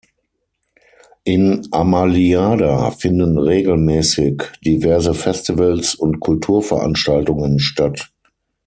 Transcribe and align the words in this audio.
In 1.25 1.67
Amaliada 1.69 2.89
finden 2.89 3.37
regelmäßig 3.37 4.41
diverse 4.65 5.13
Festivals 5.13 5.93
und 5.93 6.19
Kulturveranstaltungen 6.19 7.59
statt. 7.59 8.11